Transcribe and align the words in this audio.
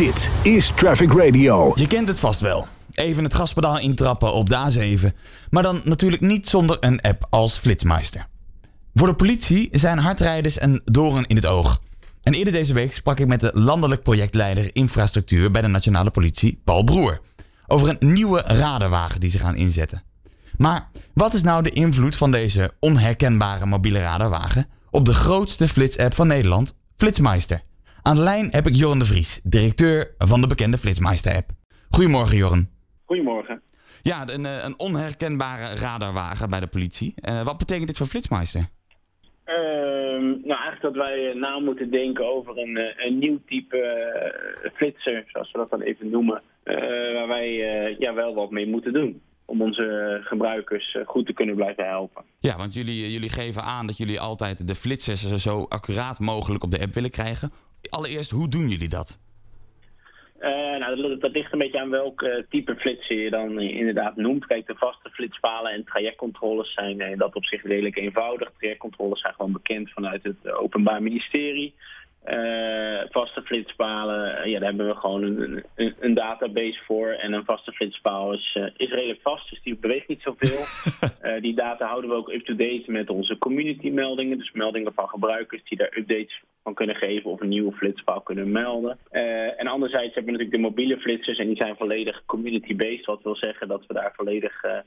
Dit 0.00 0.30
is 0.42 0.72
Traffic 0.76 1.12
Radio. 1.12 1.72
Je 1.74 1.86
kent 1.86 2.08
het 2.08 2.20
vast 2.20 2.40
wel. 2.40 2.66
Even 2.94 3.24
het 3.24 3.34
gaspedaal 3.34 3.78
intrappen 3.78 4.32
op 4.32 4.48
de 4.48 4.56
A7. 4.56 5.16
Maar 5.50 5.62
dan 5.62 5.80
natuurlijk 5.84 6.22
niet 6.22 6.48
zonder 6.48 6.76
een 6.80 7.00
app 7.00 7.26
als 7.30 7.58
Flitsmeister. 7.58 8.26
Voor 8.94 9.06
de 9.06 9.14
politie 9.14 9.68
zijn 9.72 9.98
hardrijders 9.98 10.60
een 10.60 10.80
doorn 10.84 11.26
in 11.26 11.36
het 11.36 11.46
oog. 11.46 11.80
En 12.22 12.34
eerder 12.34 12.52
deze 12.52 12.72
week 12.72 12.92
sprak 12.92 13.18
ik 13.18 13.26
met 13.26 13.40
de 13.40 13.50
landelijk 13.54 14.02
projectleider 14.02 14.70
infrastructuur 14.72 15.50
bij 15.50 15.62
de 15.62 15.68
Nationale 15.68 16.10
Politie, 16.10 16.60
Paul 16.64 16.84
Broer. 16.84 17.20
Over 17.66 17.88
een 17.88 18.12
nieuwe 18.12 18.40
radarwagen 18.40 19.20
die 19.20 19.30
ze 19.30 19.38
gaan 19.38 19.56
inzetten. 19.56 20.02
Maar 20.56 20.88
wat 21.14 21.34
is 21.34 21.42
nou 21.42 21.62
de 21.62 21.70
invloed 21.70 22.16
van 22.16 22.30
deze 22.30 22.70
onherkenbare 22.78 23.66
mobiele 23.66 24.00
radarwagen 24.00 24.66
op 24.90 25.04
de 25.04 25.14
grootste 25.14 25.68
flitsapp 25.68 26.14
van 26.14 26.26
Nederland, 26.26 26.74
Flitsmeister? 26.96 27.60
Aan 28.02 28.16
de 28.16 28.22
lijn 28.22 28.48
heb 28.50 28.66
ik 28.66 28.74
Joren 28.74 28.98
de 28.98 29.04
Vries, 29.04 29.40
directeur 29.42 30.14
van 30.18 30.40
de 30.40 30.46
bekende 30.46 30.78
Flitsmeister-app. 30.78 31.50
Goedemorgen, 31.90 32.36
Joren. 32.36 32.70
Goedemorgen. 33.04 33.62
Ja, 34.02 34.28
een, 34.28 34.46
eh, 34.46 34.64
een 34.64 34.78
onherkenbare 34.78 35.74
radarwagen 35.74 36.50
bij 36.50 36.60
de 36.60 36.66
politie. 36.66 37.14
Uh, 37.22 37.42
wat 37.42 37.58
betekent 37.58 37.86
dit 37.86 37.96
voor 37.96 38.06
Flitsmeister? 38.06 38.68
Ehm, 39.44 40.24
nou, 40.24 40.60
eigenlijk 40.60 40.82
dat 40.82 40.94
wij 40.94 41.32
na 41.34 41.58
moeten 41.58 41.90
denken 41.90 42.32
over 42.32 42.58
een, 42.58 42.76
eh, 42.76 43.06
een 43.06 43.18
nieuw 43.18 43.38
type 43.46 43.80
flitser, 44.74 45.24
zoals 45.26 45.52
we 45.52 45.58
dat 45.58 45.70
dan 45.70 45.80
even 45.80 46.10
noemen. 46.10 46.42
waar 47.14 47.28
wij 47.28 47.52
ja, 47.98 48.14
wel 48.14 48.34
wat 48.34 48.50
mee 48.50 48.66
moeten 48.66 48.92
doen 48.92 49.22
om 49.50 49.62
onze 49.62 50.20
gebruikers 50.24 50.96
goed 51.04 51.26
te 51.26 51.32
kunnen 51.32 51.54
blijven 51.54 51.86
helpen. 51.86 52.24
Ja, 52.38 52.56
want 52.56 52.74
jullie, 52.74 53.12
jullie 53.12 53.28
geven 53.28 53.62
aan 53.62 53.86
dat 53.86 53.96
jullie 53.96 54.20
altijd 54.20 54.66
de 54.66 54.74
flitsers 54.74 55.34
zo 55.34 55.66
accuraat 55.68 56.18
mogelijk 56.18 56.64
op 56.64 56.70
de 56.70 56.80
app 56.80 56.94
willen 56.94 57.10
krijgen 57.10 57.50
allereerst, 57.88 58.30
hoe 58.30 58.48
doen 58.48 58.68
jullie 58.68 58.88
dat? 58.88 59.18
Uh, 60.40 60.48
nou, 60.78 61.18
dat, 61.18 61.32
ligt 61.32 61.52
een 61.52 61.58
beetje 61.58 61.80
aan 61.80 61.90
welk 61.90 62.22
uh, 62.22 62.34
type 62.48 62.76
flitsen 62.76 63.16
je 63.16 63.30
dan 63.30 63.60
inderdaad 63.60 64.16
noemt. 64.16 64.46
Kijk, 64.46 64.66
de 64.66 64.74
vaste 64.76 65.10
flitspalen 65.10 65.72
en 65.72 65.84
trajectcontroles 65.84 66.72
zijn 66.72 67.00
in 67.00 67.18
dat 67.18 67.34
op 67.34 67.44
zich 67.44 67.62
redelijk 67.62 67.96
eenvoudig. 67.96 68.50
Trajectcontroles 68.58 69.20
zijn 69.20 69.34
gewoon 69.34 69.52
bekend 69.52 69.90
vanuit 69.90 70.22
het 70.22 70.52
Openbaar 70.52 71.02
Ministerie. 71.02 71.74
Uh, 72.26 73.00
vaste 73.10 73.42
flitspalen, 73.42 74.48
ja, 74.50 74.58
daar 74.58 74.68
hebben 74.68 74.86
we 74.86 74.94
gewoon 74.94 75.22
een, 75.22 75.64
een, 75.74 75.94
een, 76.00 76.14
database 76.14 76.80
voor. 76.84 77.08
En 77.08 77.32
een 77.32 77.44
vaste 77.44 77.72
flitspaal 77.72 78.32
is, 78.32 78.58
is 78.76 78.90
redelijk 78.90 79.20
vast, 79.22 79.50
dus 79.50 79.62
die 79.62 79.76
beweegt 79.76 80.08
niet 80.08 80.22
zoveel. 80.22 80.64
die 81.46 81.54
data 81.54 81.86
houden 81.86 82.10
we 82.10 82.16
ook 82.16 82.32
up-to-date 82.32 82.84
met 82.86 83.10
onze 83.10 83.38
community 83.38 83.90
meldingen. 83.90 84.38
Dus 84.38 84.52
meldingen 84.52 84.94
van 84.94 85.08
gebruikers 85.08 85.64
die 85.64 85.78
daar 85.78 85.96
updates 85.96 86.42
van 86.62 86.74
kunnen 86.74 86.96
geven 86.96 87.30
of 87.30 87.40
een 87.40 87.48
nieuwe 87.48 87.72
flitspaal 87.72 88.20
kunnen 88.20 88.52
melden. 88.52 88.98
Uh, 89.12 89.60
en 89.60 89.66
anderzijds 89.66 90.14
hebben 90.14 90.32
we 90.32 90.38
natuurlijk 90.38 90.56
de 90.56 90.68
mobiele 90.68 91.00
flitsers 91.00 91.38
en 91.38 91.46
die 91.46 91.62
zijn 91.62 91.76
volledig 91.76 92.22
community-based. 92.26 93.06
Wat 93.06 93.22
wil 93.22 93.36
zeggen 93.36 93.68
dat 93.68 93.86
we 93.86 93.94
daar 93.94 94.12
volledig 94.16 94.64
uh, 94.64 94.78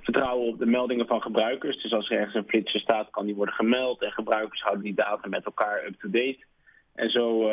vertrouwen 0.00 0.48
op 0.48 0.58
de 0.58 0.66
meldingen 0.66 1.06
van 1.06 1.22
gebruikers. 1.22 1.82
Dus 1.82 1.92
als 1.92 2.10
er 2.10 2.18
ergens 2.18 2.34
een 2.34 2.48
flitser 2.48 2.80
staat, 2.80 3.10
kan 3.10 3.26
die 3.26 3.34
worden 3.34 3.54
gemeld. 3.54 4.02
En 4.02 4.12
gebruikers 4.12 4.62
houden 4.62 4.84
die 4.84 4.94
data 4.94 5.28
met 5.28 5.44
elkaar 5.44 5.84
up-to-date. 5.86 6.38
En 6.94 7.10
zo 7.10 7.50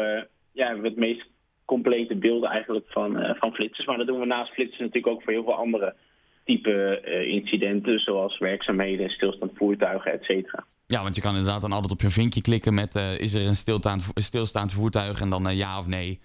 ja, 0.52 0.66
hebben 0.66 0.82
we 0.82 0.88
het 0.88 0.98
meest 0.98 1.26
complete 1.66 2.16
beelden 2.16 2.50
eigenlijk 2.50 2.86
van, 2.90 3.36
van 3.40 3.54
flitsers. 3.54 3.88
Maar 3.88 3.98
dat 3.98 4.08
doen 4.08 4.20
we 4.20 4.26
naast 4.26 4.54
flitsers 4.54 4.80
natuurlijk 4.80 5.08
ook 5.08 5.24
voor 5.24 5.34
heel 5.34 5.44
veel 5.44 5.56
andere 5.56 5.96
type 6.44 7.02
incidenten. 7.28 8.00
Zoals 8.00 8.38
werkzaamheden, 8.38 9.10
stilstand 9.10 9.52
voertuigen, 9.56 10.12
et 10.12 10.24
cetera. 10.24 10.66
Ja, 10.88 11.04
want 11.04 11.16
je 11.16 11.22
kan 11.22 11.36
inderdaad 11.36 11.62
dan 11.62 11.72
altijd 11.72 11.92
op 11.92 12.02
je 12.02 12.10
vinkje 12.10 12.42
klikken 12.42 12.74
met 12.74 12.96
uh, 12.96 13.20
is 13.20 13.34
er 13.34 13.48
een 13.48 13.56
stilstaand, 13.56 14.12
stilstaand 14.14 14.74
voertuig 14.74 15.22
en 15.22 15.30
dan 15.30 15.48
uh, 15.48 15.58
ja 15.58 15.80
of 15.80 15.88
nee. 15.88 16.20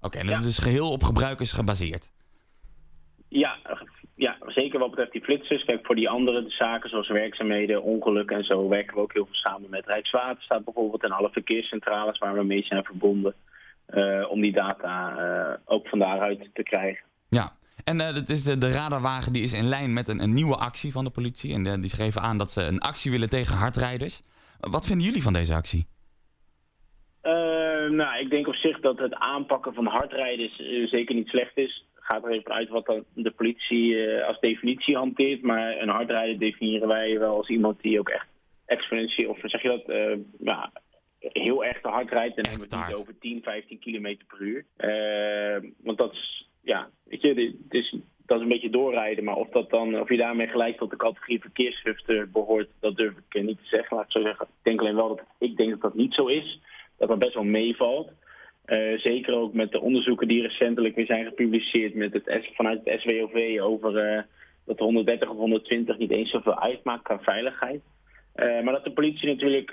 Oké, 0.00 0.18
en 0.18 0.26
dat 0.26 0.44
is 0.44 0.58
geheel 0.58 0.90
op 0.90 1.02
gebruikers 1.02 1.52
gebaseerd. 1.52 2.12
Ja, 3.28 3.58
ja, 4.16 4.36
zeker 4.46 4.78
wat 4.78 4.90
betreft 4.90 5.12
die 5.12 5.24
flitsers. 5.24 5.64
Kijk, 5.64 5.86
voor 5.86 5.94
die 5.94 6.08
andere 6.08 6.44
zaken 6.48 6.90
zoals 6.90 7.08
werkzaamheden, 7.08 7.82
ongelukken 7.82 8.36
en 8.36 8.44
zo 8.44 8.68
werken 8.68 8.94
we 8.94 9.00
ook 9.00 9.12
heel 9.12 9.24
veel 9.24 9.34
samen 9.34 9.70
met 9.70 9.86
Rijkswaterstaat 9.86 10.64
bijvoorbeeld 10.64 11.02
en 11.02 11.10
alle 11.10 11.30
verkeerscentrales 11.32 12.18
waar 12.18 12.34
we 12.34 12.44
mee 12.44 12.62
zijn 12.62 12.84
verbonden. 12.84 13.34
Uh, 13.90 14.30
om 14.30 14.40
die 14.40 14.52
data 14.52 15.60
ook 15.64 15.88
van 15.88 15.98
daaruit 15.98 16.48
te 16.52 16.62
krijgen. 16.62 17.04
Ja, 17.28 17.52
en 17.84 18.00
uh, 18.00 18.16
is 18.26 18.42
de, 18.42 18.58
de, 18.58 18.72
radarwagen 18.72 19.32
die 19.32 19.42
is 19.42 19.52
in 19.52 19.68
lijn 19.68 19.92
met 19.92 20.08
een, 20.08 20.20
een 20.20 20.34
nieuwe 20.34 20.56
actie 20.56 20.92
van 20.92 21.04
de 21.04 21.10
politie. 21.10 21.54
En 21.54 21.80
die 21.80 21.90
schreven 21.90 22.20
aan 22.20 22.38
dat 22.38 22.50
ze 22.50 22.62
een 22.62 22.80
actie 22.80 23.10
willen 23.10 23.30
tegen 23.30 23.56
hardrijders. 23.56 24.20
Wat 24.60 24.86
vinden 24.86 25.06
jullie 25.06 25.22
van 25.22 25.32
deze 25.32 25.54
actie? 25.54 25.86
Nou, 27.90 28.18
ik 28.18 28.30
denk 28.30 28.46
op 28.46 28.54
zich 28.54 28.80
dat 28.80 28.98
het 28.98 29.14
aanpakken 29.14 29.74
van 29.74 29.86
hardrijders 29.86 30.56
zeker 30.90 31.14
niet 31.14 31.28
slecht 31.28 31.56
is. 31.56 31.84
Gaat 32.08 32.24
er 32.24 32.30
even 32.30 32.52
uit 32.52 32.68
wat 32.68 32.86
dan 32.86 33.04
de 33.14 33.30
politie 33.30 34.14
als 34.24 34.40
definitie 34.40 34.96
hanteert. 34.96 35.42
Maar 35.42 35.78
een 35.80 35.88
hardrijder 35.88 36.38
definiëren 36.38 36.88
wij 36.88 37.18
wel 37.18 37.36
als 37.36 37.48
iemand 37.48 37.80
die 37.80 37.98
ook 37.98 38.08
echt 38.08 38.26
exponentieel, 38.66 39.30
of 39.30 39.38
zeg 39.42 39.62
je 39.62 39.68
dat, 39.68 40.18
ja, 40.38 40.72
heel 41.18 41.64
erg 41.64 41.80
te 41.80 41.88
hard 41.88 42.10
rijdt. 42.10 42.36
En 42.36 42.42
dan 42.42 42.52
hebben 42.52 42.70
we 42.70 42.76
het 42.76 42.88
niet 42.88 42.98
over 42.98 43.18
10, 43.18 43.42
15 43.42 43.78
km 43.78 44.16
per 44.26 44.40
uur. 44.40 44.64
want 45.82 45.98
dat 45.98 46.12
is 46.12 46.46
ja, 46.66 46.90
weet 47.04 47.22
je, 47.22 47.28
het 47.68 47.74
is, 47.74 47.96
dat 48.26 48.36
is 48.36 48.42
een 48.42 48.48
beetje 48.48 48.70
doorrijden. 48.70 49.24
Maar 49.24 49.36
of, 49.36 49.48
dat 49.48 49.70
dan, 49.70 50.00
of 50.00 50.08
je 50.08 50.16
daarmee 50.16 50.46
gelijk 50.46 50.76
tot 50.76 50.90
de 50.90 50.96
categorie 50.96 51.40
verkeersschriften 51.40 52.30
behoort, 52.32 52.68
dat 52.80 52.96
durf 52.96 53.14
ik 53.28 53.42
niet 53.42 53.58
te 53.58 53.68
zeggen. 53.76 53.96
Laat 53.96 54.06
ik 54.06 54.12
zo 54.12 54.20
zeggen. 54.20 54.46
Ik 54.46 54.62
denk 54.62 54.80
alleen 54.80 54.94
wel 54.94 55.08
dat 55.08 55.22
ik 55.38 55.56
denk 55.56 55.70
dat 55.70 55.80
dat 55.80 55.94
niet 55.94 56.14
zo 56.14 56.26
is. 56.26 56.60
Dat 56.98 57.08
dat 57.08 57.18
best 57.18 57.34
wel 57.34 57.44
meevalt. 57.44 58.10
Uh, 58.66 58.98
zeker 58.98 59.34
ook 59.34 59.52
met 59.52 59.72
de 59.72 59.80
onderzoeken 59.80 60.28
die 60.28 60.42
recentelijk 60.42 60.94
weer 60.94 61.06
zijn 61.06 61.24
gepubliceerd 61.24 61.94
met 61.94 62.12
het, 62.12 62.48
vanuit 62.54 62.80
het 62.84 63.00
SWOV 63.00 63.58
over 63.60 64.14
uh, 64.14 64.22
dat 64.64 64.78
130 64.78 65.28
of 65.28 65.36
120 65.36 65.98
niet 65.98 66.14
eens 66.14 66.30
zoveel 66.30 66.60
uitmaakt 66.60 67.02
qua 67.02 67.18
veiligheid. 67.18 67.82
Uh, 68.36 68.62
maar 68.62 68.72
dat 68.72 68.84
de 68.84 68.92
politie 68.92 69.28
natuurlijk 69.28 69.70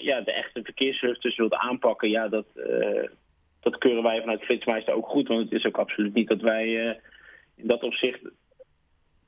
ja, 0.00 0.20
de 0.20 0.32
echte 0.32 0.62
verkeersschriften 0.62 1.32
wilt 1.36 1.54
aanpakken, 1.54 2.10
ja, 2.10 2.28
dat, 2.28 2.46
dat 3.60 3.78
keuren 3.78 4.02
wij 4.02 4.20
vanuit 4.20 4.42
Flitsmeister 4.42 4.94
ook 4.94 5.06
goed. 5.06 5.28
Want 5.28 5.40
het 5.40 5.52
is 5.52 5.66
ook 5.66 5.78
absoluut 5.78 6.14
niet 6.14 6.28
dat 6.28 6.40
wij 6.40 6.98
in 7.56 7.66
dat 7.66 7.82
opzicht 7.82 8.20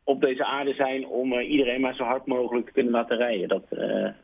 op 0.07 0.21
deze 0.21 0.45
aarde 0.45 0.75
zijn 0.75 1.07
om 1.07 1.33
uh, 1.33 1.51
iedereen 1.51 1.81
maar 1.81 1.95
zo 1.95 2.05
hard 2.05 2.27
mogelijk 2.27 2.67
te 2.67 2.73
kunnen 2.73 2.93
laten 2.93 3.17
rijden. 3.17 3.49
Dat, 3.49 3.63
uh, 3.71 3.79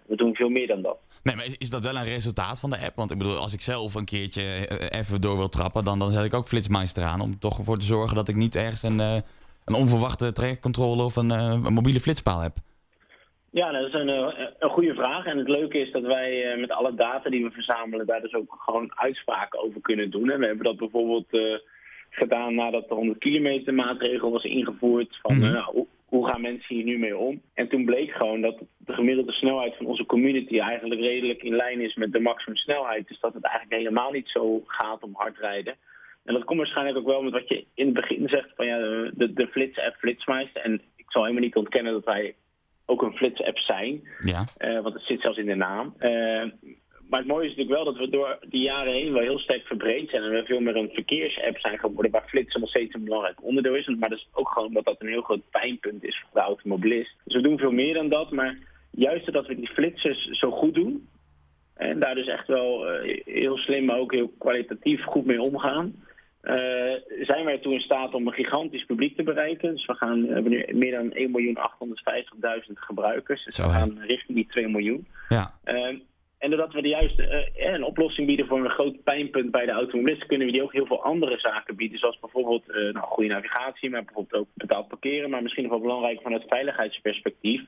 we 0.07 0.17
doen 0.17 0.35
veel 0.35 0.49
meer 0.49 0.67
dan 0.67 0.83
dat. 0.83 0.99
Nee, 1.23 1.37
maar 1.37 1.45
is, 1.45 1.57
is, 1.59 1.71
dat 1.71 1.85
wel 1.85 1.97
een 1.97 2.05
resultaat 2.05 2.61
van 2.61 2.71
de 2.71 2.79
app? 2.79 2.97
Want 2.97 3.11
ik 3.11 3.19
bedoel, 3.19 3.37
als 3.37 3.55
ik 3.55 3.61
zelf 3.61 3.95
een 3.95 4.05
keertje 4.05 4.43
even 4.91 5.21
door 5.21 5.37
wil 5.37 5.49
trappen, 5.49 5.85
dan, 5.85 5.99
dan 5.99 6.11
zet 6.11 6.25
ik 6.25 6.35
ook 6.35 6.47
Flitsmeister 6.47 7.03
aan. 7.03 7.21
Om 7.21 7.39
toch 7.39 7.59
ervoor 7.59 7.79
te 7.79 7.85
zorgen 7.85 8.17
dat 8.17 8.29
ik 8.29 8.35
niet 8.35 8.57
ergens 8.57 8.83
een, 8.83 8.99
een 8.99 9.75
onverwachte 9.75 10.33
trajectcontrole 10.33 11.05
of 11.05 11.17
een, 11.17 11.31
een 11.31 11.73
mobiele 11.73 12.01
flitspaal 12.01 12.41
heb. 12.41 12.55
Ja, 13.53 13.71
dat 13.71 13.87
is 13.87 13.93
een, 13.93 14.09
eh, 14.09 14.47
een 14.59 14.71
goede 14.71 14.95
vraag. 14.95 15.25
En 15.25 15.39
het 15.39 15.49
leuke 15.49 15.79
is 15.79 15.93
dat 15.93 16.03
wij 16.03 16.53
eh, 16.53 16.61
met 16.61 16.71
alle 16.71 16.95
data 16.95 17.31
die 17.31 17.45
we 17.45 17.51
verzamelen 17.51 18.07
daar 18.07 18.21
dus 18.21 18.35
ook 18.35 18.55
gewoon 18.59 18.93
uitspraken 18.95 19.63
over 19.65 19.81
kunnen 19.81 20.11
doen. 20.11 20.31
En 20.31 20.39
we 20.39 20.47
hebben 20.47 20.65
dat 20.65 20.77
bijvoorbeeld 20.77 21.61
gedaan 22.15 22.55
nadat 22.55 22.89
de 22.89 22.95
100 22.95 23.19
kilometer 23.19 23.75
maatregel 23.75 24.31
was 24.31 24.45
ingevoerd. 24.45 25.19
Van 25.23 25.37
mm 25.37 25.41
nou, 25.41 25.87
hoe 26.05 26.29
gaan 26.29 26.41
mensen 26.41 26.75
hier 26.75 26.85
nu 26.85 26.99
mee 26.99 27.17
om? 27.17 27.43
En 27.55 27.69
toen 27.69 27.85
bleek 27.85 28.11
gewoon 28.11 28.41
dat 28.41 28.59
de 28.77 28.95
gemiddelde 28.95 29.33
snelheid 29.33 29.77
van 29.77 29.87
onze 29.87 30.07
community 30.07 30.59
eigenlijk 30.59 31.01
redelijk 31.01 31.43
in 31.43 31.57
lijn 31.57 31.81
is 31.81 31.95
met 31.95 32.13
de 32.13 32.21
maximumsnelheid. 32.21 33.09
Dus 33.09 33.21
dat 33.21 33.35
het 33.35 33.45
eigenlijk 33.45 33.83
helemaal 33.83 34.11
niet 34.11 34.29
zo 34.29 34.63
gaat 34.67 35.03
om 35.03 35.15
hard 35.15 35.39
rijden. 35.39 35.77
En 36.25 36.35
dat 36.35 36.45
komt 36.45 36.59
waarschijnlijk 36.59 36.99
ook 36.99 37.07
wel 37.07 37.23
met 37.23 37.33
wat 37.33 37.49
je 37.49 37.65
in 37.75 37.85
het 37.85 37.95
begin 37.95 38.29
zegt 38.29 38.49
van 38.57 38.67
ja, 38.67 38.79
de, 38.79 39.33
de 39.35 39.47
flits-app 39.51 39.97
Flitsmeister. 39.97 40.63
En 40.63 40.81
ik 40.97 41.05
zal 41.09 41.23
helemaal 41.23 41.45
niet 41.45 41.57
ontkennen 41.57 41.93
dat 41.93 42.05
wij 42.05 42.35
ook 42.87 43.03
een 43.03 43.17
flits-app 43.17 43.59
zijn. 43.59 44.09
Ja. 44.19 44.45
Uh, 44.59 44.81
want 44.81 44.95
het 44.95 45.05
zit 45.05 45.21
zelfs 45.21 45.39
in 45.39 45.47
de 45.47 45.55
naam. 45.55 45.95
Uh, 46.01 46.45
maar 47.13 47.21
het 47.21 47.31
mooie 47.31 47.49
is 47.49 47.57
natuurlijk 47.57 47.77
wel 47.77 47.93
dat 47.93 48.03
we 48.03 48.09
door 48.09 48.39
die 48.49 48.63
jaren 48.63 48.93
heen 48.93 49.13
wel 49.13 49.23
heel 49.23 49.39
sterk 49.39 49.67
verbreed 49.67 50.11
zijn. 50.11 50.23
En 50.23 50.31
we 50.31 50.45
veel 50.45 50.61
meer 50.61 50.77
een 50.77 50.91
verkeersapp 50.93 51.59
zijn 51.59 51.79
geworden 51.79 52.11
waar 52.11 52.29
flitsen 52.29 52.61
nog 52.61 52.69
steeds 52.69 52.95
een 52.95 53.05
belangrijk 53.05 53.43
onderdeel 53.43 53.75
is. 53.75 53.87
Maar 53.87 54.09
dat 54.09 54.19
is 54.19 54.29
ook 54.33 54.49
gewoon 54.49 54.73
dat 54.73 54.85
dat 54.85 54.97
een 54.99 55.09
heel 55.09 55.23
groot 55.23 55.51
pijnpunt 55.51 56.05
is 56.05 56.21
voor 56.21 56.41
de 56.41 56.47
automobilist. 56.47 57.17
Dus 57.25 57.35
we 57.35 57.43
doen 57.43 57.59
veel 57.59 57.71
meer 57.71 57.95
dan 57.95 58.09
dat. 58.09 58.31
Maar 58.31 58.59
juist 58.91 59.33
dat 59.33 59.47
we 59.47 59.55
die 59.55 59.69
flitsers 59.69 60.25
zo 60.27 60.51
goed 60.51 60.75
doen. 60.75 61.09
En 61.75 62.01
daar 62.01 62.15
dus 62.15 62.27
echt 62.27 62.47
wel 62.47 62.95
uh, 62.95 63.21
heel 63.25 63.57
slim, 63.57 63.85
maar 63.85 63.99
ook 63.99 64.13
heel 64.13 64.33
kwalitatief 64.39 65.05
goed 65.05 65.27
mee 65.27 65.43
omgaan. 65.43 65.95
Uh, 66.43 66.55
zijn 67.21 67.45
wij 67.45 67.59
toen 67.59 67.73
in 67.73 67.81
staat 67.81 68.15
om 68.15 68.27
een 68.27 68.33
gigantisch 68.33 68.85
publiek 68.85 69.17
te 69.17 69.23
bereiken. 69.23 69.75
Dus 69.75 69.87
we, 69.87 69.95
gaan, 69.95 70.27
we 70.27 70.33
hebben 70.33 70.53
nu 70.53 70.67
meer 70.73 70.93
dan 70.93 71.13
1.850.000 72.67 72.73
gebruikers. 72.75 73.45
Dus 73.45 73.57
we 73.57 73.63
gaan 73.63 73.99
richting 73.99 74.37
die 74.37 74.47
2 74.47 74.69
miljoen. 74.69 75.07
Ja. 75.29 75.51
Uh, 75.65 75.99
en 76.43 76.51
doordat 76.51 76.73
we 76.73 76.83
de 76.83 76.89
juiste 76.89 77.51
uh, 77.57 77.73
een 77.73 77.85
oplossing 77.85 78.27
bieden 78.27 78.47
voor 78.47 78.59
een 78.59 78.71
groot 78.71 79.03
pijnpunt 79.03 79.51
bij 79.51 79.67
de 79.67 79.73
automobilisten, 79.73 80.29
kunnen 80.29 80.47
we 80.47 80.53
die 80.53 80.63
ook 80.63 80.73
heel 80.73 80.87
veel 80.87 81.03
andere 81.03 81.39
zaken 81.39 81.77
bieden. 81.77 81.99
Zoals 81.99 82.19
bijvoorbeeld 82.21 82.67
nou, 82.67 83.07
goede 83.07 83.35
navigatie, 83.35 83.91
maar 83.91 84.05
bijvoorbeeld 84.05 84.43
ook 84.43 84.49
betaald 84.55 84.89
parkeren. 84.89 85.31
Maar 85.31 85.43
misschien 85.43 85.63
nog 85.63 85.73
wel 85.73 85.81
belangrijk 85.81 86.23
vanuit 86.23 86.45
veiligheidsperspectief 86.47 87.61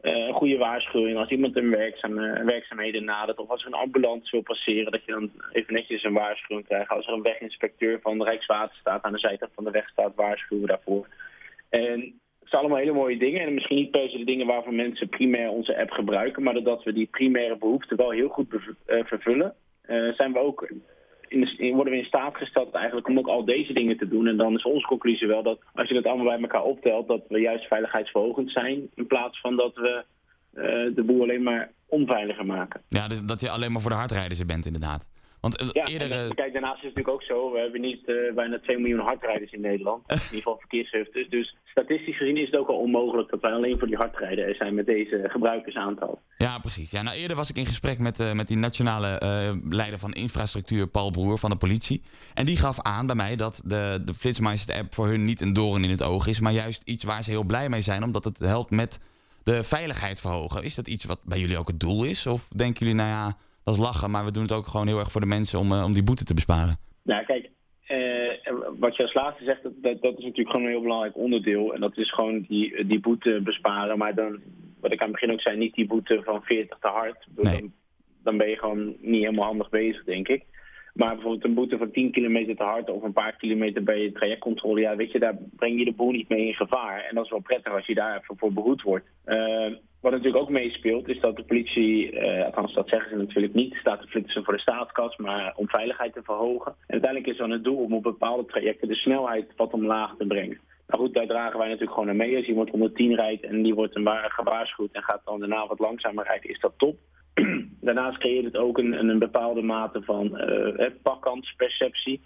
een 0.00 0.32
goede 0.32 0.56
waarschuwing. 0.56 1.18
Als 1.18 1.30
iemand 1.30 1.56
een 1.56 1.70
werkzaam, 1.70 2.14
werkzaamheden 2.44 3.04
nadert 3.04 3.38
of 3.38 3.48
als 3.48 3.60
er 3.60 3.66
een 3.66 3.74
ambulance 3.74 4.30
wil 4.30 4.42
passeren, 4.42 4.92
dat 4.92 5.04
je 5.04 5.12
dan 5.12 5.30
even 5.52 5.74
netjes 5.74 6.04
een 6.04 6.12
waarschuwing 6.12 6.66
krijgt. 6.66 6.90
Als 6.90 7.06
er 7.06 7.12
een 7.12 7.22
weginspecteur 7.22 8.00
van 8.00 8.18
de 8.18 8.24
Rijkswaterstaat 8.24 9.02
aan 9.02 9.12
de 9.12 9.18
zijkant 9.18 9.52
van 9.54 9.64
de 9.64 9.70
weg 9.70 9.88
staat, 9.88 10.14
waarschuwen 10.14 10.62
we 10.62 10.68
daarvoor. 10.68 11.06
En 11.68 12.20
zijn 12.50 12.62
allemaal 12.62 12.78
hele 12.78 12.92
mooie 12.92 13.18
dingen. 13.18 13.40
En 13.40 13.54
misschien 13.54 13.76
niet 13.76 13.90
per 13.90 14.08
se 14.08 14.18
de 14.18 14.24
dingen 14.24 14.46
waarvoor 14.46 14.74
mensen 14.74 15.08
primair 15.08 15.50
onze 15.50 15.80
app 15.80 15.90
gebruiken, 15.90 16.42
maar 16.42 16.54
doordat 16.54 16.82
we 16.82 16.92
die 16.92 17.06
primaire 17.06 17.56
behoeften 17.56 17.96
wel 17.96 18.10
heel 18.10 18.28
goed 18.28 18.46
vervullen, 18.86 19.54
zijn 20.16 20.32
we 20.32 20.38
ook 20.38 20.68
in, 21.30 21.74
worden 21.74 21.92
we 21.92 21.98
in 21.98 22.04
staat 22.04 22.36
gesteld 22.36 22.74
eigenlijk 22.74 23.08
om 23.08 23.18
ook 23.18 23.26
al 23.26 23.44
deze 23.44 23.72
dingen 23.72 23.96
te 23.96 24.08
doen. 24.08 24.26
En 24.26 24.36
dan 24.36 24.54
is 24.54 24.62
onze 24.62 24.86
conclusie 24.86 25.26
wel 25.26 25.42
dat 25.42 25.58
als 25.74 25.88
je 25.88 25.94
dat 25.94 26.04
allemaal 26.04 26.26
bij 26.26 26.40
elkaar 26.40 26.62
optelt, 26.62 27.08
dat 27.08 27.22
we 27.28 27.40
juist 27.40 27.66
veiligheidsverhogend 27.66 28.50
zijn. 28.50 28.90
In 28.94 29.06
plaats 29.06 29.40
van 29.40 29.56
dat 29.56 29.74
we 29.74 30.04
uh, 30.54 30.62
de 30.94 31.02
boel 31.06 31.22
alleen 31.22 31.42
maar 31.42 31.70
onveiliger 31.86 32.46
maken. 32.46 32.80
Ja, 32.88 33.08
dus 33.08 33.22
dat 33.22 33.40
je 33.40 33.50
alleen 33.50 33.72
maar 33.72 33.80
voor 33.80 33.90
de 33.90 33.96
hardrijders 33.96 34.44
bent 34.44 34.66
inderdaad. 34.66 35.08
Want 35.40 35.56
eh, 35.56 35.68
ja. 35.72 35.82
Eh, 35.82 36.28
kijk, 36.28 36.52
daarnaast 36.52 36.82
is 36.82 36.88
het 36.88 36.96
natuurlijk 36.96 37.08
ook 37.08 37.22
zo, 37.22 37.52
we 37.52 37.58
hebben 37.58 37.80
niet 37.80 38.08
uh, 38.08 38.34
bijna 38.34 38.58
2 38.58 38.78
miljoen 38.78 39.00
hardrijders 39.00 39.52
in 39.52 39.60
Nederland. 39.60 40.02
in 40.06 40.14
ieder 40.14 40.36
geval 40.36 40.58
verkeershefters. 40.58 41.28
Dus 41.28 41.56
statistisch 41.64 42.16
gezien 42.16 42.36
is 42.36 42.46
het 42.46 42.56
ook 42.56 42.68
al 42.68 42.78
onmogelijk 42.78 43.30
dat 43.30 43.40
wij 43.40 43.52
alleen 43.52 43.78
voor 43.78 43.88
die 43.88 43.96
hardrijders 43.96 44.58
zijn 44.58 44.74
met 44.74 44.86
deze 44.86 45.24
gebruikersaantal. 45.26 46.20
Ja, 46.38 46.58
precies. 46.58 46.90
Ja, 46.90 47.02
nou, 47.02 47.16
eerder 47.16 47.36
was 47.36 47.50
ik 47.50 47.56
in 47.56 47.66
gesprek 47.66 47.98
met, 47.98 48.20
uh, 48.20 48.32
met 48.32 48.48
die 48.48 48.56
nationale 48.56 49.18
leider 49.70 49.98
van 49.98 50.12
infrastructuur, 50.12 50.86
Paul 50.86 51.10
Broer 51.10 51.38
van 51.38 51.50
de 51.50 51.56
politie. 51.56 52.02
En 52.34 52.46
die 52.46 52.56
gaf 52.56 52.80
aan 52.80 53.06
bij 53.06 53.16
mij 53.16 53.36
dat 53.36 53.62
de, 53.64 54.02
de 54.04 54.14
Flitsmeister-app 54.14 54.94
voor 54.94 55.06
hun 55.06 55.24
niet 55.24 55.40
een 55.40 55.52
doorn 55.52 55.84
in 55.84 55.90
het 55.90 56.02
oog 56.02 56.26
is, 56.26 56.40
maar 56.40 56.52
juist 56.52 56.82
iets 56.84 57.04
waar 57.04 57.22
ze 57.22 57.30
heel 57.30 57.44
blij 57.44 57.68
mee 57.68 57.80
zijn, 57.80 58.02
omdat 58.02 58.24
het 58.24 58.38
helpt 58.38 58.70
met 58.70 59.00
de 59.44 59.64
veiligheid 59.64 60.20
verhogen. 60.20 60.62
Is 60.62 60.74
dat 60.74 60.88
iets 60.88 61.04
wat 61.04 61.20
bij 61.24 61.38
jullie 61.38 61.58
ook 61.58 61.68
het 61.68 61.80
doel 61.80 62.04
is? 62.04 62.26
Of 62.26 62.48
denken 62.48 62.78
jullie, 62.86 63.02
nou 63.02 63.08
ja 63.08 63.36
dat 63.64 63.74
is 63.74 63.80
lachen, 63.80 64.10
maar 64.10 64.24
we 64.24 64.32
doen 64.32 64.42
het 64.42 64.52
ook 64.52 64.66
gewoon 64.66 64.86
heel 64.86 64.98
erg 64.98 65.10
voor 65.10 65.20
de 65.20 65.26
mensen 65.26 65.58
om, 65.58 65.72
eh, 65.72 65.84
om 65.84 65.92
die 65.92 66.02
boete 66.02 66.24
te 66.24 66.34
besparen. 66.34 66.76
Nou, 67.02 67.24
kijk, 67.24 67.50
uh, 67.88 68.52
wat 68.78 68.96
je 68.96 69.02
als 69.02 69.14
laatste 69.14 69.44
zegt, 69.44 69.62
dat, 69.62 70.02
dat, 70.02 70.18
is 70.18 70.24
natuurlijk 70.24 70.50
gewoon 70.50 70.64
een 70.64 70.72
heel 70.72 70.82
belangrijk 70.82 71.16
onderdeel. 71.16 71.74
En 71.74 71.80
dat 71.80 71.96
is 71.96 72.12
gewoon 72.12 72.44
die, 72.48 72.86
die 72.86 73.00
boete 73.00 73.40
besparen. 73.44 73.98
Maar 73.98 74.14
dan, 74.14 74.40
wat 74.80 74.92
ik 74.92 75.00
aan 75.00 75.10
het 75.10 75.20
begin 75.20 75.32
ook 75.32 75.40
zei, 75.40 75.56
niet 75.56 75.74
die 75.74 75.86
boete 75.86 76.20
van 76.24 76.42
40 76.42 76.78
te 76.78 76.88
hard. 76.88 77.26
Dan, 77.28 77.72
dan 78.22 78.36
ben 78.36 78.48
je 78.48 78.56
gewoon 78.56 78.96
niet 79.00 79.24
helemaal 79.24 79.46
handig 79.46 79.68
bezig, 79.68 80.04
denk 80.04 80.28
ik. 80.28 80.44
Maar 80.94 81.14
bijvoorbeeld 81.14 81.44
een 81.44 81.54
boete 81.54 81.78
van 81.78 81.90
10 81.90 82.12
kilometer 82.12 82.56
te 82.56 82.62
hard 82.62 82.90
of 82.90 83.02
een 83.02 83.12
paar 83.12 83.36
kilometer 83.36 83.82
bij 83.82 84.02
je 84.02 84.12
trajectcontrole, 84.12 84.80
ja, 84.80 84.96
weet 84.96 85.12
je, 85.12 85.18
daar 85.18 85.38
breng 85.56 85.78
je 85.78 85.84
de 85.84 85.92
boel 85.92 86.10
niet 86.10 86.28
mee 86.28 86.46
in 86.46 86.54
gevaar. 86.54 87.04
En 87.04 87.14
dat 87.14 87.24
is 87.24 87.30
wel 87.30 87.40
prettig 87.40 87.72
als 87.72 87.86
je 87.86 87.94
daar 87.94 88.20
even 88.22 88.36
voor 88.36 88.52
behoed 88.52 88.82
wordt. 88.82 89.06
Uh, 89.26 89.74
wat 90.00 90.12
natuurlijk 90.12 90.42
ook 90.42 90.50
meespeelt, 90.50 91.08
is 91.08 91.20
dat 91.20 91.36
de 91.36 91.42
politie, 91.42 92.12
uh, 92.12 92.44
althans 92.44 92.74
dat 92.74 92.88
zeggen 92.88 93.10
ze 93.10 93.16
natuurlijk 93.16 93.54
niet, 93.54 93.74
staat 93.74 94.00
te 94.00 94.06
flitsen 94.06 94.44
voor 94.44 94.54
de 94.54 94.60
staatskas, 94.60 95.16
maar 95.16 95.52
om 95.56 95.68
veiligheid 95.68 96.12
te 96.12 96.22
verhogen. 96.22 96.72
En 96.86 96.92
uiteindelijk 96.92 97.32
is 97.32 97.38
dan 97.38 97.50
het 97.50 97.64
doel 97.64 97.76
om 97.76 97.94
op 97.94 98.02
bepaalde 98.02 98.44
trajecten 98.44 98.88
de 98.88 98.94
snelheid 98.94 99.52
wat 99.56 99.72
omlaag 99.72 100.14
te 100.18 100.26
brengen. 100.26 100.58
Nou 100.86 101.02
goed, 101.02 101.14
daar 101.14 101.26
dragen 101.26 101.58
wij 101.58 101.68
natuurlijk 101.68 101.92
gewoon 101.92 102.08
aan 102.08 102.16
mee. 102.16 102.36
Als 102.36 102.46
iemand 102.46 102.70
110 102.70 103.14
rijdt 103.14 103.44
en 103.44 103.62
die 103.62 103.74
wordt 103.74 103.96
een 103.96 104.08
gewaarschuwd 104.08 104.92
en 104.92 105.02
gaat 105.02 105.22
dan 105.24 105.38
daarna 105.38 105.66
wat 105.66 105.78
langzamer 105.78 106.24
rijden, 106.24 106.50
is 106.50 106.60
dat 106.60 106.72
top. 106.76 106.98
Daarnaast 107.80 108.18
creëert 108.18 108.44
het 108.44 108.56
ook 108.56 108.78
een, 108.78 109.08
een 109.08 109.18
bepaalde 109.18 109.62
mate 109.62 110.02
van 110.02 110.40
uh, 110.40 110.86
pakkansperceptie. 111.02 112.20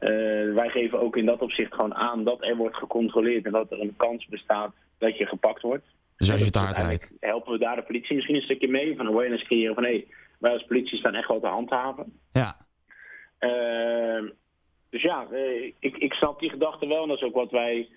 Uh, 0.00 0.08
wij 0.54 0.68
geven 0.68 1.00
ook 1.00 1.16
in 1.16 1.26
dat 1.26 1.42
opzicht 1.42 1.74
gewoon 1.74 1.94
aan 1.94 2.24
dat 2.24 2.44
er 2.44 2.56
wordt 2.56 2.76
gecontroleerd 2.76 3.44
en 3.44 3.52
dat 3.52 3.70
er 3.70 3.80
een 3.80 3.96
kans 3.96 4.26
bestaat 4.26 4.72
dat 4.98 5.18
je 5.18 5.26
gepakt 5.26 5.62
wordt. 5.62 5.86
Dus 6.18 6.30
als 6.30 6.38
je 6.38 6.58
het? 6.60 7.16
Helpen 7.20 7.52
we 7.52 7.58
daar 7.58 7.76
de 7.76 7.82
politie 7.82 8.14
misschien 8.14 8.36
een 8.36 8.42
stukje 8.42 8.68
mee 8.68 8.96
van 8.96 9.06
awareness 9.06 9.44
creëren 9.44 9.74
van 9.74 9.84
hé, 9.84 9.90
hey, 9.90 10.06
wij 10.38 10.52
als 10.52 10.64
politie 10.64 10.98
staan 10.98 11.14
echt 11.14 11.28
wel 11.28 11.40
te 11.40 11.46
handhaven. 11.46 12.20
Ja. 12.32 12.56
Uh, 13.40 14.30
dus 14.90 15.02
ja, 15.02 15.26
ik, 15.78 15.96
ik 15.96 16.12
snap 16.12 16.40
die 16.40 16.50
gedachte 16.50 16.86
wel 16.86 17.02
en 17.02 17.08
dat 17.08 17.16
is 17.16 17.22
ook 17.22 17.34
wat 17.34 17.50
wij 17.50 17.88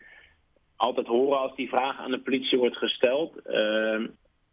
altijd 0.75 1.07
horen 1.07 1.39
als 1.39 1.55
die 1.55 1.69
vraag 1.69 1.99
aan 1.99 2.11
de 2.11 2.19
politie 2.19 2.57
wordt 2.57 2.77
gesteld. 2.77 3.35
Uh, 3.45 4.07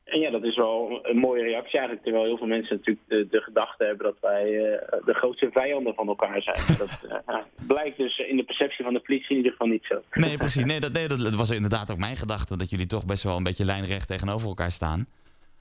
en 0.09 0.21
ja, 0.21 0.31
dat 0.31 0.45
is 0.45 0.57
wel 0.57 0.99
een 1.03 1.17
mooie 1.17 1.43
reactie 1.43 1.79
eigenlijk. 1.79 2.03
Terwijl 2.03 2.25
heel 2.25 2.37
veel 2.37 2.47
mensen 2.47 2.77
natuurlijk 2.77 3.09
de, 3.09 3.27
de 3.31 3.41
gedachte 3.41 3.85
hebben 3.85 4.07
dat 4.07 4.17
wij 4.21 4.45
uh, 4.45 4.63
de 5.05 5.15
grootste 5.15 5.51
vijanden 5.53 5.95
van 5.95 6.09
elkaar 6.09 6.43
zijn. 6.43 6.61
dat 6.79 7.05
uh, 7.29 7.37
blijkt 7.67 7.97
dus 7.97 8.19
in 8.19 8.37
de 8.37 8.45
perceptie 8.45 8.85
van 8.85 8.95
de 8.95 9.01
politie 9.01 9.31
in 9.31 9.37
ieder 9.37 9.53
geval 9.53 9.67
niet 9.67 9.85
zo. 9.85 10.03
Nee, 10.13 10.37
precies. 10.37 10.65
Nee, 10.65 10.81
dat, 10.81 10.93
nee, 10.93 11.09
dat 11.09 11.35
was 11.35 11.51
inderdaad 11.51 11.91
ook 11.91 11.99
mijn 11.99 12.17
gedachte. 12.17 12.57
Dat 12.57 12.71
jullie 12.71 12.87
toch 12.87 13.07
best 13.07 13.23
wel 13.23 13.37
een 13.37 13.43
beetje 13.43 13.65
lijnrecht 13.65 14.07
tegenover 14.07 14.49
elkaar 14.49 14.73
staan. 14.73 15.07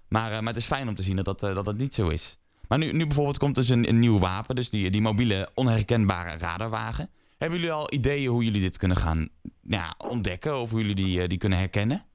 Maar, 0.10 0.32
uh, 0.32 0.40
maar 0.40 0.54
het 0.54 0.62
is 0.62 0.66
fijn 0.66 0.88
om 0.88 0.96
te 0.96 1.02
zien 1.02 1.16
dat 1.16 1.26
dat, 1.26 1.40
dat, 1.40 1.66
dat 1.66 1.78
niet 1.78 1.94
zo 1.94 2.08
is. 2.08 2.40
Maar 2.68 2.78
nu, 2.78 2.92
nu 2.92 3.06
bijvoorbeeld 3.06 3.38
komt 3.38 3.56
dus 3.56 3.70
een, 3.70 3.88
een 3.88 4.00
nieuw 4.00 4.20
wapen. 4.20 4.56
Dus 4.56 4.70
die, 4.70 4.90
die 4.90 5.02
mobiele 5.02 5.50
onherkenbare 5.54 6.38
radarwagen. 6.38 7.10
Hebben 7.38 7.60
jullie 7.60 7.74
al 7.74 7.94
ideeën 7.94 8.30
hoe 8.30 8.44
jullie 8.44 8.62
dit 8.62 8.78
kunnen 8.78 8.98
gaan 8.98 9.30
ja, 9.62 9.96
ontdekken? 9.98 10.60
Of 10.60 10.70
hoe 10.70 10.80
jullie 10.80 10.96
die, 10.96 11.28
die 11.28 11.38
kunnen 11.38 11.58
herkennen? 11.58 12.06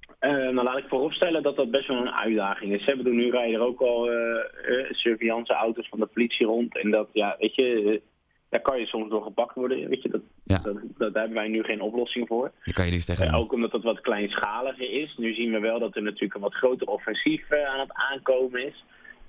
Uh, 0.53 0.59
nou 0.59 0.69
laat 0.69 0.85
ik 0.85 0.89
vooropstellen 0.89 1.43
dat 1.43 1.57
dat 1.57 1.71
best 1.71 1.89
wel 1.89 1.97
een 1.97 2.19
uitdaging 2.19 2.73
is. 2.73 2.85
We 2.85 3.03
doen 3.03 3.17
nu 3.17 3.31
rijden 3.31 3.61
er 3.61 3.67
ook 3.67 3.81
al 3.81 4.13
uh, 4.13 4.17
uh, 4.69 4.91
surveillance 4.91 5.53
auto's 5.53 5.89
van 5.89 5.99
de 5.99 6.07
politie 6.07 6.47
rond. 6.47 6.79
En 6.79 6.91
dat, 6.91 7.09
ja, 7.13 7.37
weet 7.39 7.55
je, 7.55 8.01
daar 8.49 8.61
kan 8.61 8.79
je 8.79 8.87
soms 8.87 9.11
door 9.11 9.23
gepakt 9.23 9.55
worden. 9.55 9.89
Weet 9.89 10.03
je, 10.03 10.09
dat, 10.09 10.21
ja. 10.45 10.59
dat, 10.59 10.75
dat, 10.75 11.13
daar 11.13 11.23
hebben 11.23 11.43
wij 11.43 11.49
nu 11.49 11.63
geen 11.63 11.81
oplossing 11.81 12.29
voor. 12.29 12.53
Daar 12.65 12.75
kan 12.75 12.85
je 12.85 12.91
niets 12.91 13.05
tegen 13.05 13.35
Ook 13.35 13.53
omdat 13.53 13.71
dat 13.71 13.83
wat 13.83 14.01
kleinschaliger 14.01 14.91
is. 14.91 15.15
Nu 15.17 15.35
zien 15.35 15.53
we 15.53 15.59
wel 15.59 15.79
dat 15.79 15.97
er 15.97 16.03
natuurlijk 16.03 16.35
een 16.35 16.41
wat 16.41 16.55
groter 16.55 16.87
offensief 16.87 17.53
aan 17.53 17.81
het 17.81 17.93
aankomen 17.93 18.67
is. 18.67 18.85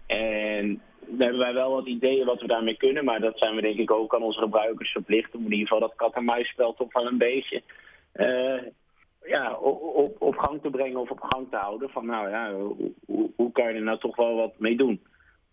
En 0.06 0.82
daar 1.00 1.28
hebben 1.28 1.40
wij 1.40 1.54
wel 1.54 1.72
wat 1.72 1.88
ideeën 1.88 2.26
wat 2.26 2.42
we 2.42 2.48
daarmee 2.48 2.78
kunnen. 2.78 3.06
Maar 3.06 3.20
dat 3.20 3.38
zijn 3.38 3.56
we 3.56 3.62
denk 3.62 3.78
ik 3.78 3.92
ook 3.92 4.16
aan 4.16 4.24
onze 4.24 4.40
gebruikers 4.40 4.92
verplicht. 4.92 5.36
Om 5.36 5.46
in 5.46 5.52
ieder 5.52 5.68
geval 5.68 5.80
dat 5.80 5.96
kat-en-muisspel 5.96 6.74
toch 6.74 6.94
wel 6.94 7.08
een 7.08 7.18
beetje 7.18 7.62
ja, 9.26 9.54
op, 9.54 10.22
op 10.22 10.38
gang 10.38 10.62
te 10.62 10.70
brengen 10.70 11.00
of 11.00 11.10
op 11.10 11.22
gang 11.22 11.48
te 11.50 11.56
houden. 11.56 11.90
Van 11.90 12.06
nou 12.06 12.30
ja, 12.30 12.54
hoe, 13.06 13.32
hoe 13.36 13.52
kan 13.52 13.68
je 13.68 13.74
er 13.74 13.82
nou 13.82 14.00
toch 14.00 14.16
wel 14.16 14.36
wat 14.36 14.54
mee 14.58 14.78
doen? 14.78 15.02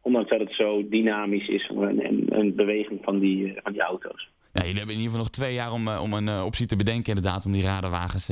Ondanks 0.01 0.31
dat 0.31 0.41
het 0.41 0.55
zo 0.55 0.89
dynamisch 0.89 1.49
is 1.49 1.69
en 1.69 2.39
een 2.39 2.55
beweging 2.55 3.01
van 3.03 3.19
die, 3.19 3.55
eh, 3.55 3.63
van 3.63 3.73
die 3.73 3.83
auto's. 3.83 4.31
Ja, 4.53 4.61
jullie 4.61 4.77
hebben 4.77 4.95
in 4.95 5.01
ieder 5.01 5.11
geval 5.11 5.19
nog 5.19 5.31
twee 5.31 5.55
jaar 5.55 5.73
om, 5.73 5.89
eh, 5.89 6.03
om 6.03 6.13
een 6.13 6.27
uh, 6.27 6.45
optie 6.45 6.67
te 6.67 6.77
bedenken 6.77 7.15
inderdaad, 7.15 7.47
om 7.47 7.53
die 7.53 7.63
radarwagens 7.63 8.27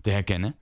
te 0.00 0.10
herkennen. 0.10 0.61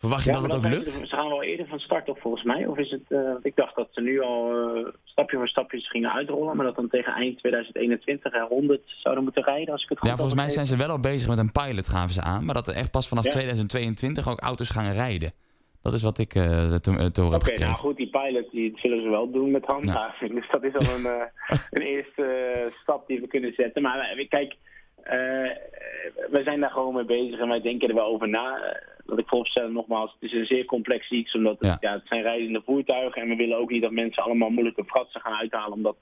Verwacht 0.00 0.24
je 0.24 0.32
dat 0.32 0.42
het 0.42 0.54
ook 0.54 0.68
lukt? 0.68 0.90
Ze 0.90 1.06
gaan 1.06 1.28
wel 1.28 1.42
eerder 1.42 1.66
van 1.66 1.78
start 1.78 2.08
op 2.08 2.20
volgens 2.20 2.42
mij. 2.42 2.66
Of 2.66 2.78
is 2.78 2.90
het, 2.90 3.04
uh, 3.08 3.32
ik 3.42 3.56
dacht 3.56 3.76
dat 3.76 3.88
ze 3.90 4.00
nu 4.00 4.20
al 4.20 4.76
uh, 4.76 4.86
stapje 5.04 5.36
voor 5.36 5.48
stapje 5.48 5.80
gingen 5.80 6.12
uitrollen. 6.12 6.56
Maar 6.56 6.66
dat 6.66 6.76
dan 6.76 6.88
tegen 6.88 7.12
eind 7.12 7.38
2021 7.38 8.32
er 8.32 8.46
100 8.46 8.80
zouden 8.86 9.24
moeten 9.24 9.42
rijden. 9.42 9.72
Als 9.72 9.82
ik 9.82 9.88
het 9.88 9.98
goed 9.98 10.08
Ja, 10.08 10.14
volgens 10.16 10.36
mij 10.36 10.50
zijn 10.50 10.66
ze 10.66 10.76
wel 10.76 10.88
al 10.88 11.00
bezig 11.00 11.28
met 11.28 11.38
een 11.38 11.52
pilot 11.52 11.88
gaven 11.88 12.14
ze 12.14 12.22
aan. 12.22 12.44
Maar 12.44 12.54
dat 12.54 12.66
er 12.66 12.74
echt 12.74 12.90
pas 12.90 13.08
vanaf 13.08 13.24
2022 13.24 14.28
ook 14.28 14.40
auto's 14.40 14.70
gaan 14.70 14.92
rijden. 14.92 15.32
Dat 15.82 15.92
is 15.92 16.02
wat 16.02 16.18
ik 16.18 16.34
uh, 16.34 16.44
horen 16.44 16.74
okay, 16.74 17.02
heb 17.02 17.42
gekregen. 17.42 17.66
nou 17.66 17.74
goed, 17.74 17.96
die 17.96 18.10
pilot 18.10 18.50
die 18.50 18.72
zullen 18.74 19.02
ze 19.02 19.08
wel 19.08 19.30
doen 19.30 19.50
met 19.50 19.66
handhaving. 19.66 20.34
Dus 20.40 20.50
dat 20.50 20.62
is 20.62 20.74
al 20.74 20.96
een, 20.96 21.28
een 21.70 21.82
eerste 21.82 22.72
stap 22.82 23.06
die 23.06 23.20
we 23.20 23.26
kunnen 23.26 23.52
zetten. 23.54 23.82
Maar 23.82 24.24
kijk, 24.28 24.56
we 26.30 26.40
zijn 26.44 26.60
daar 26.60 26.70
gewoon 26.70 26.94
mee 26.94 27.04
bezig 27.04 27.38
en 27.40 27.48
wij 27.48 27.60
denken 27.60 27.88
er 27.88 27.94
wel 27.94 28.12
over 28.12 28.28
na 28.28 28.78
dat 29.10 29.18
ik 29.18 29.28
vooropstel 29.28 29.68
nogmaals, 29.68 30.16
het 30.20 30.30
is 30.30 30.38
een 30.38 30.46
zeer 30.46 30.64
complex 30.64 31.10
iets, 31.10 31.34
omdat 31.34 31.56
het, 31.58 31.76
ja. 31.80 31.92
het 31.92 32.02
zijn 32.04 32.22
reizende 32.22 32.62
voertuigen 32.64 33.22
en 33.22 33.28
we 33.28 33.36
willen 33.36 33.58
ook 33.58 33.70
niet 33.70 33.82
dat 33.82 33.90
mensen 33.90 34.22
allemaal 34.22 34.50
moeilijke 34.50 34.84
fratsen 34.84 35.20
gaan 35.20 35.38
uithalen, 35.38 35.72
omdat 35.72 35.96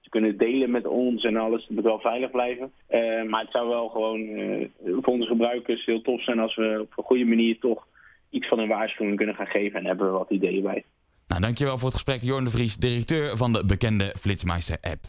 ze 0.00 0.08
kunnen 0.08 0.38
delen 0.38 0.70
met 0.70 0.86
ons 0.86 1.24
en 1.24 1.36
alles. 1.36 1.62
Het 1.62 1.70
moet 1.70 1.84
wel 1.84 2.00
veilig 2.00 2.30
blijven. 2.30 2.72
Uh, 2.90 3.22
maar 3.22 3.40
het 3.40 3.50
zou 3.50 3.68
wel 3.68 3.88
gewoon 3.88 4.20
uh, 4.20 4.66
voor 4.84 5.12
onze 5.12 5.26
gebruikers 5.26 5.84
heel 5.84 6.02
tof 6.02 6.22
zijn 6.22 6.38
als 6.38 6.56
we 6.56 6.78
op 6.80 6.92
een 6.96 7.04
goede 7.04 7.24
manier 7.24 7.58
toch 7.58 7.86
iets 8.30 8.48
van 8.48 8.58
een 8.58 8.68
waarschuwing 8.68 9.16
kunnen 9.16 9.34
gaan 9.34 9.46
geven 9.46 9.78
en 9.78 9.86
hebben 9.86 10.06
we 10.06 10.18
wat 10.18 10.30
ideeën 10.30 10.62
bij. 10.62 10.84
Nou, 11.28 11.40
dankjewel 11.40 11.78
voor 11.78 11.88
het 11.88 11.94
gesprek. 11.94 12.22
Jorn 12.22 12.44
de 12.44 12.50
Vries, 12.50 12.76
directeur 12.76 13.36
van 13.36 13.52
de 13.52 13.64
bekende 13.64 14.14
Flitsmeister 14.18 14.76
app. 14.80 15.00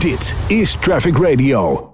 Dit 0.00 0.46
is 0.48 0.80
Traffic 0.80 1.16
Radio. 1.16 1.93